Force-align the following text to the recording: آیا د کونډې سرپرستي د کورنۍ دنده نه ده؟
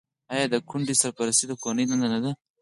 آیا 0.33 0.45
د 0.53 0.55
کونډې 0.69 0.95
سرپرستي 1.01 1.45
د 1.47 1.53
کورنۍ 1.61 1.85
دنده 1.87 2.07
نه 2.13 2.19
ده؟ 2.23 2.31